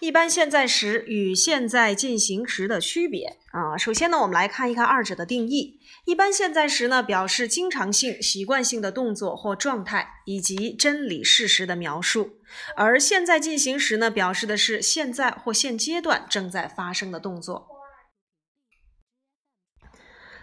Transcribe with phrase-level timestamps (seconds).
[0.00, 5.78] 一般现在时与现在进行时的区别啊，首先呢，我们来看一看二者的定义。
[6.06, 12.38] 一般现在时呢，表示经常性、习惯性的动作或状态，以及真理事实的描述；
[12.76, 17.68] 而现在进行时呢，表示的是现在或现阶段正在发生的动作。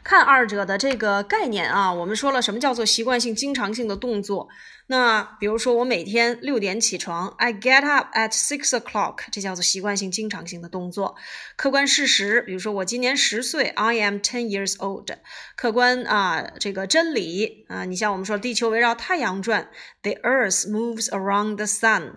[0.03, 4.47] 看二者的这个概念啊，我们说了什么叫做习惯性、经常性的动作。
[4.89, 11.15] 那比如说，我每天六点起床，I get up at six o'clock，这叫做习惯性、经常性的动作。
[11.57, 15.09] 客观事实，比如说我今年十岁，I am ten years old。
[15.57, 19.69] 客观啊，这个真理啊，你像我们说地球围绕太阳转
[20.03, 22.13] ，The Earth moves around the sun。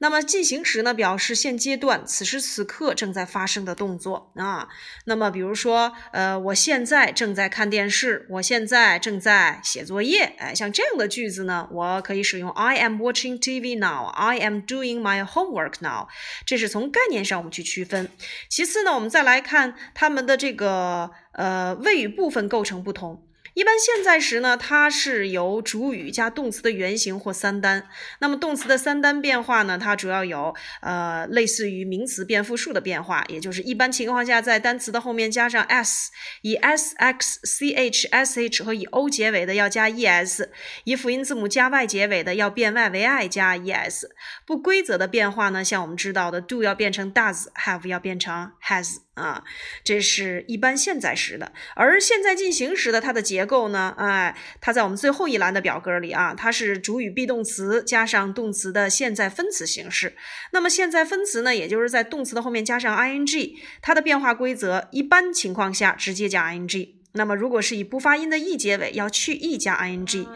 [0.00, 4.68] 那么进行时呢，表示现阶段、此时此刻正在发生的动作啊。
[5.06, 16.08] 那么比如说，呃，我现在正在看电视，我现在正在写作业，哎，像这样的句子呢，我可以使用 I am watching TV now，I am doing my homework now。
[16.46, 18.08] 这是从概念上我们去区分。
[18.48, 23.22] 其次呢，我们再来看它们的这个呃谓语部分构成不同。
[23.54, 27.88] 一般现在时呢，它是由主语加动词的原形或三单。
[28.20, 36.10] 那么动词的三单变化呢，它主要有呃类似于名词变复数的变化，也就是一般情况下在单词的后面加上 s，
[36.42, 40.50] 以 s x c h s h 和以 o 结尾的要加 e s，
[40.84, 44.10] 以辅音字母加 y 结尾的要变 y 为 i 加 e s。
[44.46, 49.07] 不规则的变化呢，像我们知道的 do 要变成 does，have 要变成 has。
[49.18, 49.42] 啊，
[49.82, 53.94] 这是一般现在时的，而现在进行时的它的结构呢？
[53.98, 60.16] 哎，它在我们最后一栏的表格里啊，它是主语 be 动词加上动词的现在分词形式。
[60.52, 66.94] 那么现在分词呢，也就是在动词的后面加上 ing，它的变化规则一般情况下直接加 ing。
[67.12, 70.28] 那么如果是以不发音的 e 结尾，要去 e 加 ing。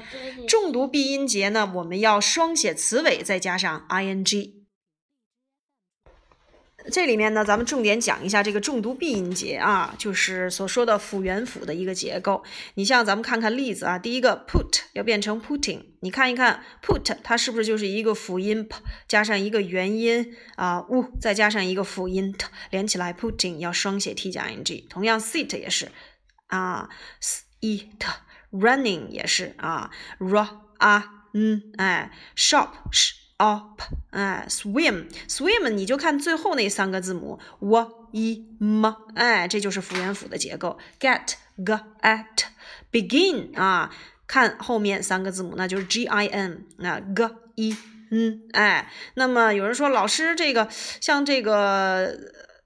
[0.48, 4.61] 重读闭音节呢，我们要双写词尾再加上 ing。
[6.90, 12.42] 这里面呢，咱们重点讲一下这个重读闭音节啊，就是所说的辅元辅的一个结构。
[12.74, 24.48] 你像咱们看看例子啊，第一个 put 要变成 putting，你看一看 put 它是不是就是一个辅音 p 加上一个元音啊 u 再加上一个辅音 t 连起来 putting 要双写 t 加
[24.48, 24.88] ing。
[24.88, 25.88] 同样 sit 也是
[26.48, 26.88] 啊
[27.20, 27.98] ，sit
[28.50, 30.48] running 也是啊，r
[30.78, 33.21] a n 哎，shop sh。
[33.42, 40.78] up，哎，swim，swim，你就看最后那三个字母 w i m，哎，这就是辅元辅的结构。
[41.00, 41.72] get g
[42.02, 42.44] at
[42.92, 43.92] begin 啊，
[44.28, 47.76] 看后面三个字母，那就是 g i n，那 g i
[48.10, 50.68] n，哎，那么有人说老师这个
[51.00, 52.16] 像这个。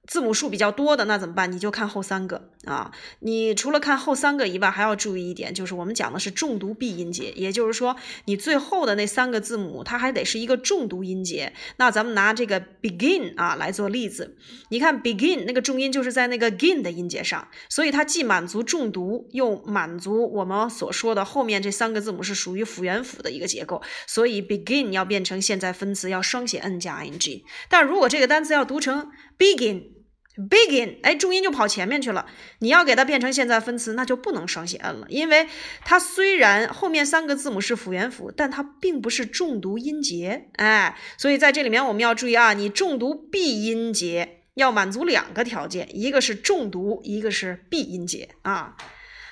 [0.07, 1.51] 字母数比较多的那怎么办？
[1.51, 2.93] 你就看后三个啊！
[3.21, 7.97] 你除了看后三个以外，还要注意一点，就是我们讲的是重读闭音节，也就是说，
[8.27, 11.53] 你最后的那三个字母它还得是一个重读音节。
[11.79, 14.37] 那咱们拿这个 begin 啊来做例子，
[14.71, 27.43] 你看 begin 那个重音就是在那个 gin 的音节上，所以它既满足重读，又满足我们所说的后面这三个字母是属于辅元辅的一个结构，所以 begin 要变成现在分词要双写 n 加 ing。
[27.69, 29.96] 但如果这个单词要读成 begin。
[30.37, 32.27] begin，哎，重音就跑前面去了。
[32.59, 35.49] 你要给它变成现在分词，那就不能双写 n 了，因为
[35.85, 48.77] 它虽然后面三个字母是辅元辅，但它并不是重读音节，哎，所以在这里面我们要注意啊，你重读闭音节要满足两个条件，一个是重读，一个是闭音节啊。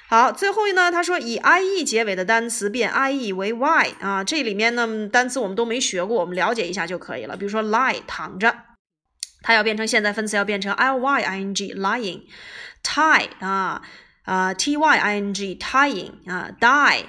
[0.07, 7.37] 好，最后呢，他说以 i e 结尾的单词变 i e 为 y 啊，这里面呢单词我们都没学过，我们了解一下就可以了。
[7.37, 8.74] 比如说 lie 躺着。
[9.47, 13.83] 它要变成现在分词，要变成 l y i n g lying，tie 啊
[14.23, 17.05] 啊 t y i n g tying 啊 die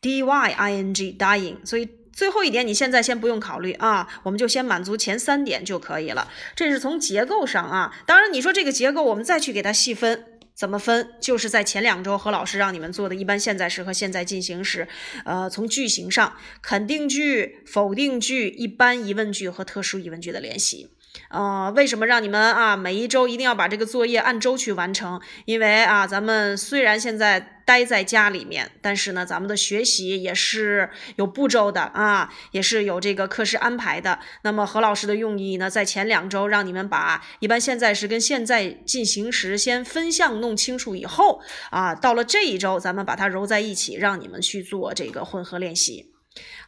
[0.00, 6.30] d y i n g dying，所以最后一点你现在先不用考虑啊，我们就先满足前三点就可以了。
[6.54, 10.24] 这是从结构上啊，当然你说这个结构我们再去给它细分，
[10.54, 11.14] 怎么分？
[11.20, 14.86] 就是在前两周何老师让你们做的一般现在时和现在进行时，
[15.24, 20.88] 呃，从句型上肯定句、否定句、一般疑问句和特殊疑问句的练习。
[21.28, 25.20] 呃，为什么让你们啊每一周一定要把这个作业按周去完成？
[25.44, 34.18] 因为啊，咱们虽然现在待在家里面，但是呢，咱们的学习也是有步骤的啊，也是有这个课时安排的。
[34.42, 41.40] 那么何老师的用意呢，在前两周让你们把一般现在时跟现在进行时先分项弄清楚以后
[41.70, 46.09] 啊，到了这一周，咱们把它揉在一起，让你们去做这个混合练习。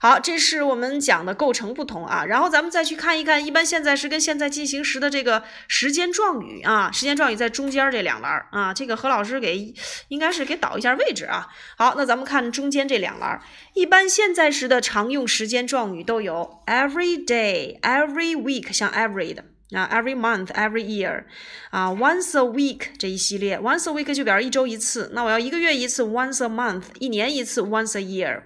[0.00, 9.72] 好，这是我们讲的构成不同啊，然后咱们再去看一看一般现在时跟现在进行时的这个时间状语啊，时间状语在中间这两栏啊，这个何老师给
[10.08, 11.46] 应该是给导一下位置啊。
[11.76, 13.40] 好，那咱们看中间这两栏，
[13.74, 21.24] 一般现在时的常用时间状语都有 every day、every week，像 every 的啊，every month，every year，
[21.70, 28.42] 啊，once a week 这一系列，once a week 就表示一周一次，那我要一个月一次，once a month，一年一次，once a year，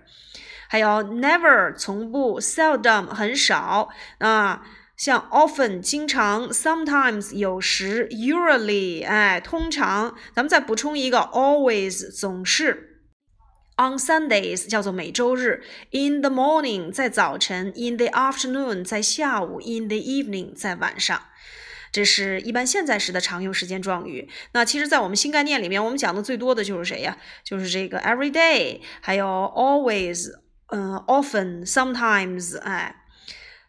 [0.69, 4.63] 还有 never 从不，seldom 很少啊，
[4.97, 12.93] 像 often 经常，sometimes 有时，usually 哎通常，咱们再补充一个 always 总是。
[13.79, 21.21] On Sundays 叫做每周日，in the morning 在早晨，in the afternoon 在下午，in the evening 在晚上。
[21.93, 24.31] 这是一般现在时的常用时间状语。
[24.53, 27.19] 那其实，在我们新概念里面，我们讲的最多的就是谁呀？
[27.45, 30.31] 就是这个 every day，还有 always，
[30.69, 33.06] 嗯，often，sometimes，哎。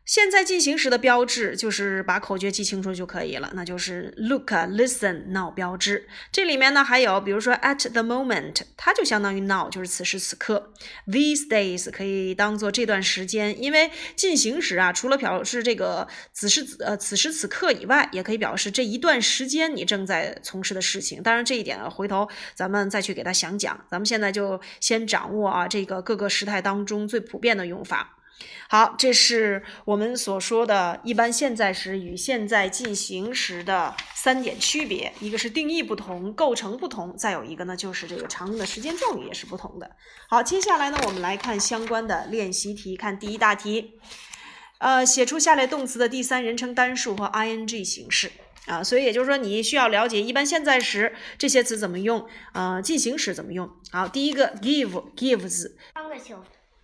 [0.08, 6.08] 现在进行时的标志就是把口诀记清楚就可以了，那就是 look、listen、now 标志。
[6.32, 10.72] 这里面呢还有，比如说 at the moment，它就相当于 now，就是此时此刻。
[11.08, 21.22] These days 可以当做这段时间，因为进行时啊，除了表示这个此时此呃此时此刻以外，也可以表示这一段时间你正在从事的事情。
[21.22, 22.26] 当然这一点啊，回头
[22.56, 23.78] 咱们再去给他详讲。
[23.92, 28.17] 咱们现在就先掌握啊这个各个时态当中最普遍的用法。
[28.70, 39.90] 好，这是我们所说的一般现在时与现在进行时的三点区别，一个是定义不同，构成不同，再有一个呢就是这个常用的时间状语也是不同的。
[40.30, 43.94] 好，接下来呢我们来看相关的练习题，看第一大题，
[44.80, 48.32] 呃，写出下列动词的第三人称单数和 ing 形式
[48.66, 53.72] 啊，所以也就是说你需要了解一般现在时这些词怎么用，呃，进行时怎么用。
[53.92, 55.72] 好，第一个 give gives。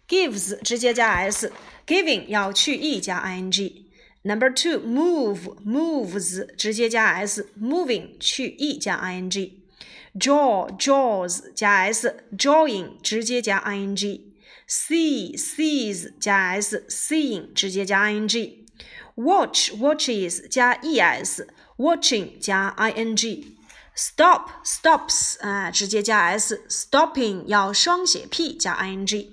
[0.09, 9.01] gives 直接加 s，giving 要去 e 加 ing。Number two move moves 直接加 s，moving 去 e 加
[9.03, 22.75] ing。draw draws 加 s，drawing 直接加 ing。see sees 加 s，seeing 直接加 ing。watch watches 加 es，watching 加
[22.79, 29.29] ing。stop stops 啊，直接加 s，stopping 要双写 p 加 ing。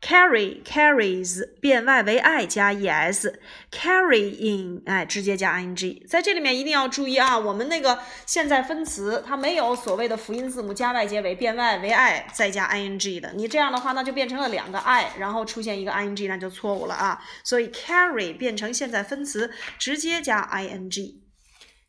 [0.00, 12.26] Carry carries 变 y 为 i 加 es，carrying 哎直接加 ing，在这里面一定要注意啊，我们那个现在分词它没有所谓的辅音字母加 y 结尾变 y 为 i
[12.32, 21.16] 再加 ing 的，你这样的话那就变成了两个 i，然后出现一个 ing 那就错误了啊，所以 carry 变成现在分词直接加 ing。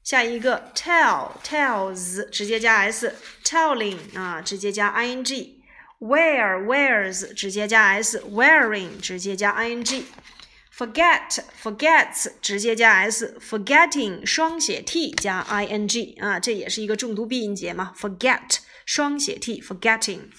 [0.04, 5.59] 下一个 tell tells 直接加 s，telling 啊直接加 ing。
[6.01, 19.61] wear wears 直接加 s，wearing 直接加 ing，forget forgets 直接加 s，forgetting 双写 t 加 ing 啊，这也是一个重读闭音节嘛，forget 双写 t
[19.61, 20.31] forgetting。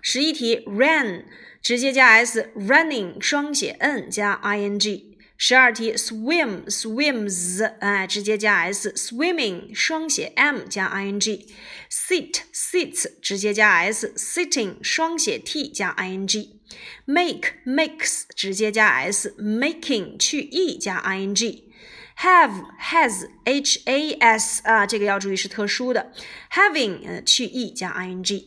[0.00, 1.24] 十一题 ran
[1.62, 5.11] 直接加 s，running 双写 n 加 ing。
[5.45, 18.21] 十二题，swim swims，哎，直接加 s；swimming 双写 m 加 ing；sit sits 直接加 s；sitting 双写 t 加 ing；make makes
[18.33, 26.13] 直接加 s；making 去 e 加 ing；have has h a s 啊，这个要注意是特殊的
[26.53, 28.45] ；having 呃去 e 加 ing。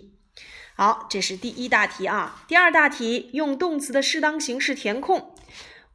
[0.74, 2.42] 好，这是第一大题啊。
[2.48, 5.35] 第二大题，用动词的适当形式填空。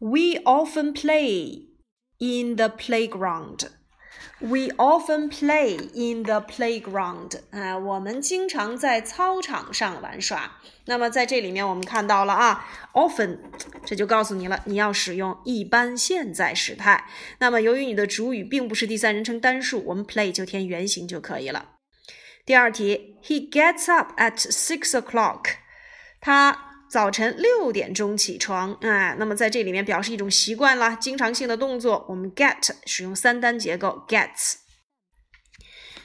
[0.01, 1.67] We often play
[2.17, 3.69] in the playground.
[4.39, 7.39] We often play in the playground.
[7.51, 10.59] 啊，我们经常在操场上玩耍。
[10.85, 13.37] 那么在这里面，我们看到了啊，often，
[13.85, 17.07] 这就告诉你了，你要使用一般现在时态。
[17.37, 21.73] 那么由于你的主语并不是第三人称单数，我们 play 就填原形就可以了。
[22.43, 25.43] 第二题，He gets up at six o'clock.
[26.19, 32.05] 他早晨六点钟起床，哎，那么在这里面表示一种习惯啦，经常性的动作。
[32.09, 34.55] 我们 get 使用三单结构 gets。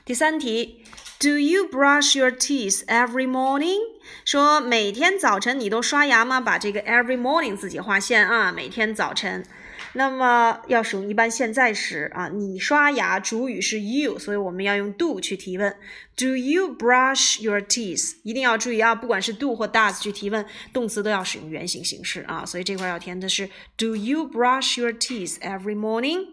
[0.04, 0.84] 第三题
[1.18, 3.80] ，Do you brush your teeth every morning？
[4.24, 6.40] 说每天早晨你都刷牙吗？
[6.40, 9.44] 把这个 every morning 自己划线啊，每天早晨。
[9.96, 15.74] 那么要使用一般现在时啊，你刷牙，主语是 you，所以我们要用 do 去提问。
[16.14, 18.16] Do you brush your teeth？
[18.22, 22.44] 一定要注意啊，不管是 do 或 does 去提问，动词都要使用原形形式啊。
[22.44, 23.48] 所以这块要填的是
[23.78, 26.26] Do you brush your teeth every morning？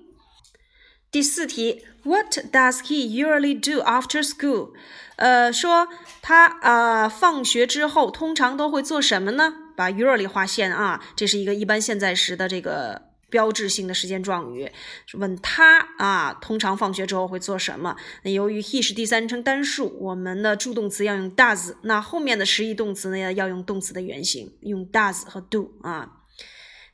[1.09, 4.71] 第四题，What does he usually do after school？
[5.15, 5.87] 呃，说
[6.21, 9.53] 他呃放学之后通常都会做什么呢？
[9.77, 13.12] 把 usually 划线啊，这是一个一般现在时的这个。
[13.33, 14.71] 标志性的时间状语，
[15.13, 17.95] 问他啊，通常放学之后会做什么？
[18.21, 26.21] 那由于 he 是第三人称单数，我们的助动词要用 does，那后面的实义动词呢要用动词的原形，用 does 和 do 啊。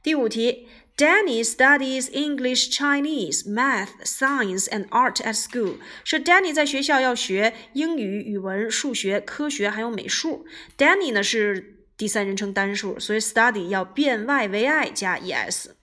[0.01, 5.75] 第五题 Danny studies English, Chinese, math, science, and art at school。
[6.05, 10.45] 说 Danny 在学校要学英语、语文、数学、科学还有美术。
[10.77, 15.78] Danny 呢是第三人称单数，所以 study 要变 y 为 i 加 es。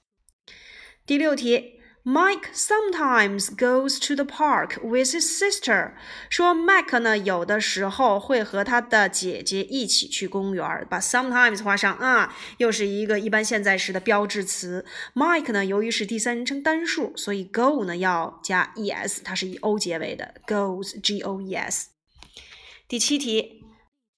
[1.07, 1.75] 第六题。
[2.09, 5.95] Mike sometimes goes to the park with his sister。
[6.31, 10.87] 说 Mike 呢，有的时候会和他的姐姐一起去公园。
[10.89, 14.87] 把 sometimes 画上啊，又是一个一般现在时的标志词。
[15.15, 21.89] Mike 呢，由于是第三人称单数，所以 go 呢要加 es，它是以 o 结尾的，goes g o e s。
[22.87, 23.65] 第七题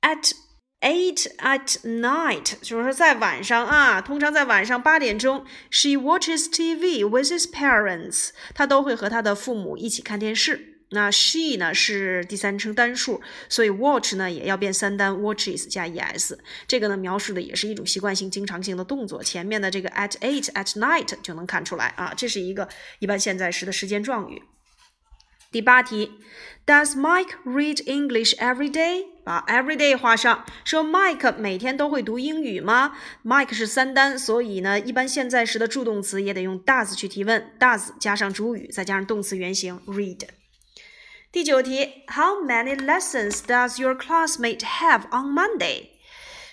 [0.02, 0.32] ，at
[0.80, 10.76] Eight at night，就是说在晚上啊，通常在晚上八点钟，she watches TV with his parents，她都会和她的父母一起看电视。
[10.90, 16.38] 那 she 呢是第三人称单数，所以 watch 呢也要变三单，watches 加 es。
[16.68, 19.22] 这个呢描述的也是一种习惯性、经常性的动作。
[19.22, 22.68] 前面的这个 at eight at night 就能看出来啊，这是一个
[23.00, 24.40] 一般现在时的时间状语。
[25.50, 26.12] 第八题
[26.66, 29.06] ，Does Mike read English every day？
[29.24, 32.92] 把 every day 画上，说 Mike 每天都会读英语吗
[33.24, 40.20] ？Mike 是三单，所以呢，一般现在时的助动词也得用 does 去提问，does 加上主语，再加上动词原形 read。
[41.32, 45.86] 第九题，How many lessons does your classmate have on Monday？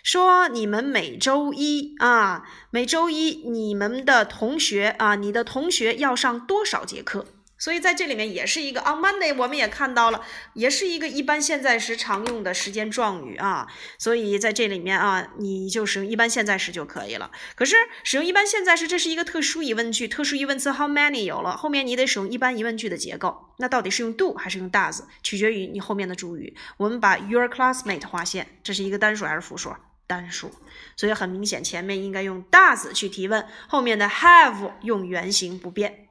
[0.04, 7.26] 说你们每周一啊，每周一你们的同学啊，你的同学要上多少节课？
[7.58, 10.22] 所以在这里面也是一个 on Monday，我们也看到了，
[10.54, 13.68] 也是一个一般现在时常用的时间状语啊。
[13.98, 17.32] 所以在这里面啊，你就使用一般现在时就可以了。
[17.56, 23.52] 可是使用一般现在时，这是一个特殊疑问句，特殊疑问词 how many 有了，后面你得使用一般疑问句的结构。
[23.58, 26.56] 那到底是用 do 还是用 does，取决于你后面的主语。
[26.76, 29.74] 我们把 your classmate 划线，这是一个单数还是复数？
[30.06, 30.52] 单数。
[30.98, 36.05] 所以很明显，前面应该用 does 去提问，后面的 have 用原形不变。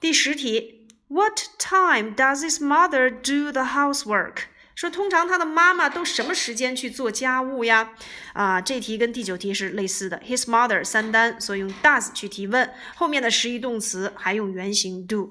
[0.00, 4.44] 第十题，What time does his mother do the housework？
[4.74, 7.94] 说通常他的妈妈都什么时间去做家务呀？
[8.34, 10.20] 啊，这题跟第九题是类似的。
[10.20, 15.30] His mother 三单，所以用 does 去提问，后面的实义动词还用原形 do。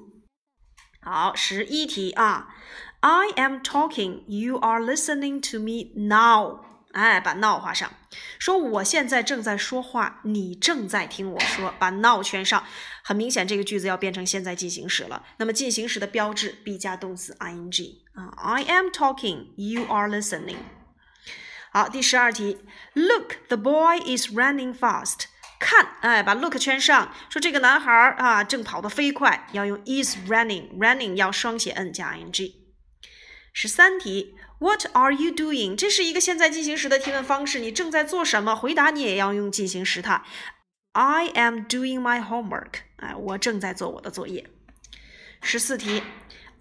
[1.00, 2.48] 好，十一题啊，
[2.98, 6.64] I am talking, you are listening to me now。
[6.93, 7.91] 哎，把 now 画上，
[8.37, 12.63] 说我现在正在说话，你正在听我说，把 now 圈上。
[13.03, 15.25] 很明显，这个句子要变成现在进行时了。
[15.37, 20.57] 那么进行时的标志 be 加动词 ing 啊，I am talking, you are listening。
[21.71, 22.57] 好，第十二题
[22.93, 25.25] ，Look, the boy is running fast。
[25.59, 32.55] 看，哎，把 look 圈上，说这个男孩啊正跑得飞快，要用 is running，running 要双写 n 加 ing。
[33.53, 34.35] 十三题。
[34.61, 35.75] What are you doing？
[35.75, 37.57] 这是一个现在进行时的提问方式。
[37.59, 38.55] 你正在做什么？
[38.55, 40.21] 回答你也要用进行时态。
[40.91, 42.81] I am doing my homework。
[42.97, 44.45] 哎，我正在做我的作业。
[45.41, 46.03] 十四题。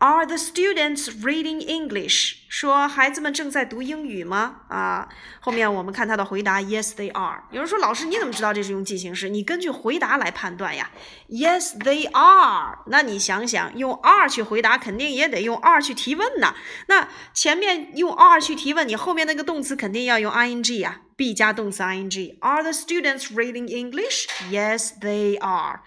[0.03, 2.37] Are the students reading English？
[2.49, 4.63] 说孩子们正在读英语吗？
[4.71, 5.07] 啊，
[5.41, 7.43] 后面我们看他的回答，Yes, they are。
[7.51, 9.29] 有人说，老师你怎么知道这是用进行时？
[9.29, 10.91] 你根据回答来判断呀。
[11.29, 12.79] Yes, they are。
[12.87, 16.55] 那你想想，用 are 去回答，肯定也得用 are 去提问呐。
[16.89, 22.39] 那前面用 are 去提问，你后面那个动词肯定要用 ing 呀，be 加动词 ing。
[22.41, 24.27] Are the students reading English?
[24.51, 25.81] Yes, they are。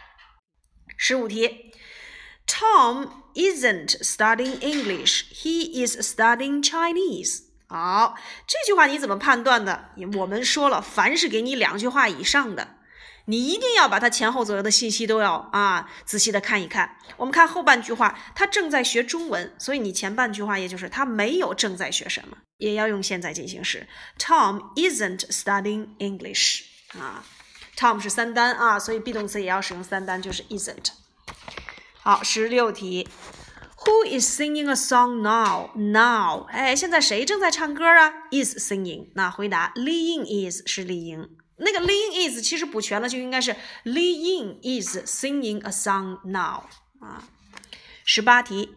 [0.97, 1.71] 十五题
[2.45, 3.22] ，Tom。
[3.35, 5.25] Isn't studying English.
[5.33, 7.43] He is studying Chinese.
[7.67, 9.89] 好，这句话你怎么判断的？
[10.17, 12.75] 我们说了，凡是给你两句话以上的，
[13.25, 16.97] 你一定要把它前后左右的信息都要啊仔细的看一看。
[17.17, 23.87] 我们看后半句话，他正在学中文，所以你前半句话也就是他没有正在学什么，也要用现在进行时。
[24.19, 26.65] Tom isn't studying English
[26.99, 27.23] 啊
[27.75, 30.89] ，Tom 是三单啊，所以 be 动词也要使用三单，就是 isn't。
[32.02, 33.06] 好，十六题，
[33.84, 35.70] Who is singing a song now?
[35.76, 38.12] Now，哎，现在谁正在唱歌啊？
[38.30, 39.08] Is singing。
[39.14, 41.28] 那回答，Li Ying is 是李莹。
[41.58, 46.64] 那个 Li Ying is 其实补全了就应该是 Li Ying is singing a song now。
[47.00, 47.24] 啊，
[48.04, 48.70] 十八题，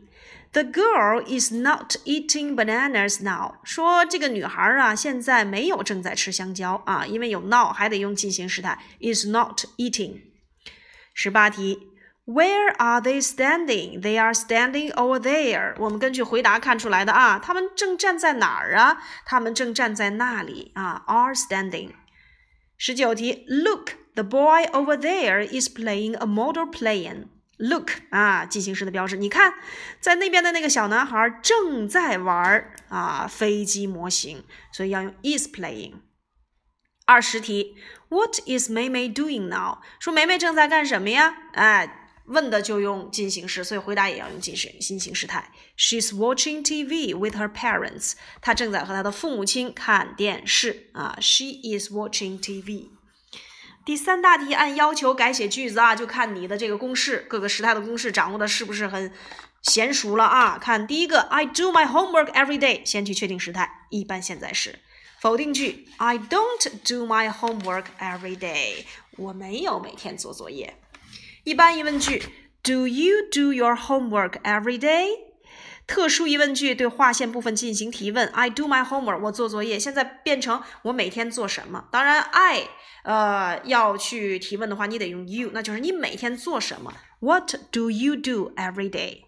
[0.52, 3.56] The girl is not eating bananas now。
[3.64, 10.22] 说这个女孩啊，现在没有正在吃香蕉啊，因为有 now 还得用进行时态，is not eating。
[11.14, 11.88] 十八题。
[12.26, 14.02] Where are they standing?
[14.02, 15.76] They are standing over there.
[15.80, 19.02] 我们根据回答看出来的啊，他们正站在哪儿啊？
[19.26, 21.92] 他们正站在那里啊，are standing。
[22.78, 27.26] 十九题，Look, the boy over there is playing a model plane.
[27.58, 29.18] Look 啊，进行时的标志。
[29.18, 29.54] 你看，
[30.00, 35.96] 在那边的那个小男孩正在玩啊飞机模型，所以要用 is playing。
[37.06, 37.76] 二十题，
[38.10, 39.80] What is 梅梅 doing now？
[40.00, 41.36] 说梅梅正在干什么呀？
[41.54, 45.53] 哎， 问的就用进行时，所以回答也要用进行进行时态。
[45.77, 48.13] She's watching TV with her parents。
[48.41, 51.17] 她正在和她的父母亲看电视啊。
[51.21, 52.89] She is watching TV。
[53.85, 59.13] 第三大题，按要求改写句子啊，就看你的这个公式，各个时态的公式掌握的是不是很
[59.63, 60.59] 娴熟了啊？
[60.59, 64.81] 看第一个，I do my homework every day，先去确定时态，一般现在时。
[65.21, 68.85] 否定句，I don't do my homework every day，
[69.17, 70.77] 我没有每天做作业。
[71.47, 72.21] 一般疑问句
[72.65, 75.11] ，Do you do your homework every day？
[75.87, 79.79] 特殊疑问句对划线部分进行提问，I do my homework，我做作业。
[79.79, 81.85] 现在变成我每天做什么？
[81.93, 82.65] 当然，I
[83.05, 89.27] 呃要去提问的话，你得用 you，那就是你每天做什么？What do you do every day？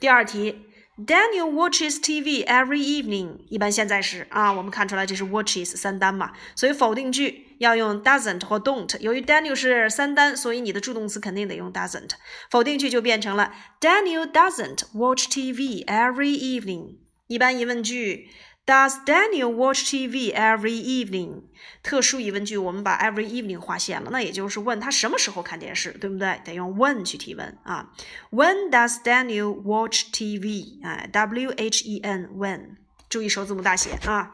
[0.00, 0.66] 第二题。
[0.98, 3.38] Daniel watches TV every evening。
[3.48, 8.98] 一般现在时啊，我们看出来这是 watches 三单嘛，所以否定句要用 doesn't 或 don't。
[9.00, 12.10] 由于 Daniel 是三单，所以你的助动词肯定得用 doesn't。
[12.50, 16.96] 否定句就变成了 Daniel doesn't watch TV every evening。
[17.26, 18.28] 一般疑问句。
[18.64, 21.42] Does Daniel watch TV every evening？
[21.82, 26.40] 特殊疑问句，我们把 every evening 划线了，那也就是问他什么时候看电视，对不对？
[26.44, 27.90] 得用 when 去提问啊。
[28.30, 30.78] When does Daniel watch TV？
[30.84, 32.76] 哎，W H E N when，
[33.08, 34.30] 注意首字母大写啊。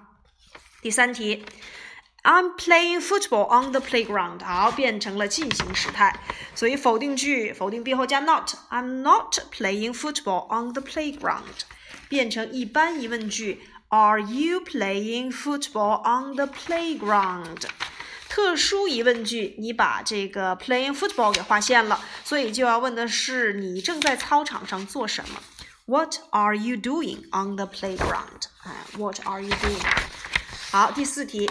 [0.82, 1.42] 第三题
[2.23, 4.43] ，I'm playing football on the playground。
[4.43, 6.19] 好，变成了进行时态，
[6.55, 11.63] 所以否定句否定 be 后加 not。I'm not playing football on the playground，
[12.09, 13.61] 变成一般疑问句。
[13.89, 17.67] Are you playing football on the playground？
[18.27, 25.39] 特殊疑问句，你把这个 playing football 给划线了，所以就要问的是你正在操场上做什么？
[25.85, 28.47] What are you doing on the playground？
[28.63, 29.85] 哎，What are you doing？
[30.71, 31.47] 好，第四题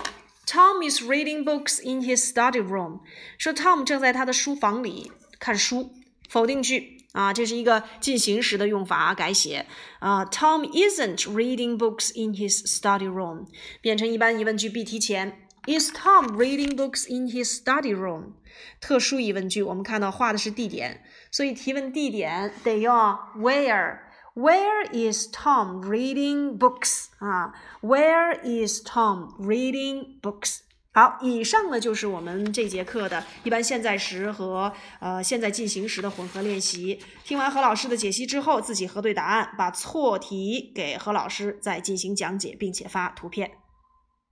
[0.47, 3.01] ，Tom is reading books in his study room。
[3.37, 5.91] 说 Tom 正在他的书房里看书。
[6.27, 6.97] 否定句。
[7.13, 9.65] 啊，这是一个进行时的用法改写
[9.99, 10.23] 啊。
[10.25, 13.47] Tom isn't reading books in his study room，
[13.81, 15.41] 变成一般疑问句必提前。
[15.65, 18.33] Is Tom reading books in his study room？
[18.79, 22.93] 特殊疑问句，我们看到画的是地点，所以提问地点得用
[23.37, 23.97] where。
[24.37, 27.07] Where is Tom reading books？
[27.17, 30.59] 啊，Where is Tom reading books？
[30.93, 36.99] 好，以上呢就是我们这节课的一般现在时和呃现在进行时的混合练习。
[37.23, 43.49] 听完何老师的解析之后，自己核对答案，把错题给何老师，再进行讲解，并且发图片。